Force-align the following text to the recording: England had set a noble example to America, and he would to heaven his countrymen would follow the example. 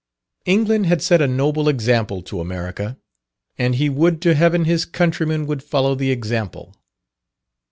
England 0.47 0.87
had 0.87 0.99
set 0.99 1.21
a 1.21 1.27
noble 1.27 1.69
example 1.69 2.23
to 2.23 2.39
America, 2.41 2.97
and 3.59 3.75
he 3.75 3.87
would 3.87 4.19
to 4.19 4.33
heaven 4.33 4.65
his 4.65 4.83
countrymen 4.83 5.45
would 5.45 5.61
follow 5.63 5.93
the 5.93 6.09
example. 6.09 6.73